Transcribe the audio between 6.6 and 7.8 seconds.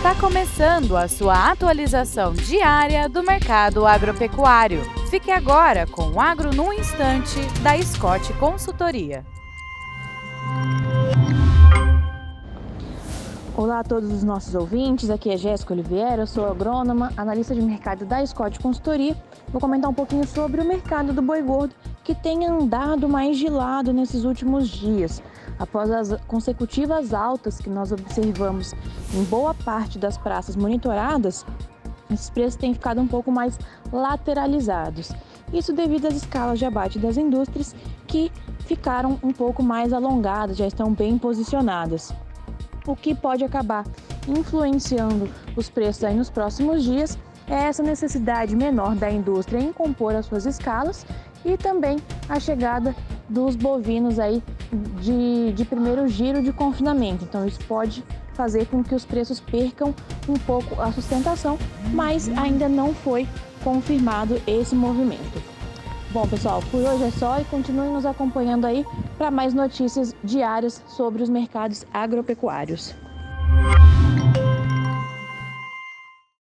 Instante, da